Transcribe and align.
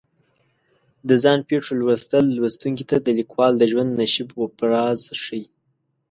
د 1.07 1.09
ځان 1.23 1.39
پېښو 1.49 1.71
لوستل 1.81 2.25
لوستونکي 2.37 2.85
ته 2.89 2.97
د 3.01 3.07
لیکوال 3.19 3.53
د 3.57 3.63
ژوند 3.71 3.91
نشیب 4.01 4.29
و 4.39 4.43
فراز 4.57 5.01
ښیي. 5.21 5.43